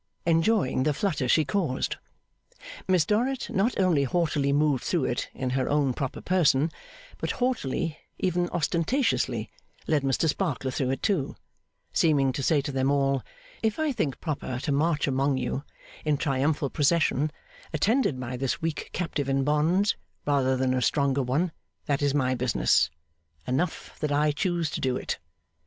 [0.25, 1.97] Enjoying the flutter she caused.
[2.87, 6.71] Miss Dorrit not only haughtily moved through it in her own proper person,
[7.19, 9.51] but haughtily, even Ostentatiously,
[9.85, 11.35] led Mr Sparkler through it too:
[11.93, 13.21] seeming to say to them all,
[13.61, 15.63] 'If I think proper to march among you
[16.03, 17.31] in triumphal procession
[17.71, 19.95] attended by this weak captive in bonds,
[20.25, 21.51] rather than a stronger one,
[21.85, 22.89] that is my business.
[23.45, 25.19] Enough that I choose to do it!